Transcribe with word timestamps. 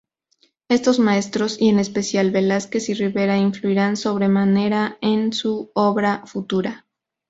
Estos 0.67 0.97
maestros, 0.97 1.61
y 1.61 1.69
en 1.69 1.77
especial 1.77 2.31
Velázquez 2.31 2.89
y 2.89 2.95
Ribera, 2.95 3.37
influirán 3.37 3.97
sobremanera 3.97 4.97
en 4.99 5.31
su 5.31 5.69
obra 5.75 6.23
futura. 6.25 6.87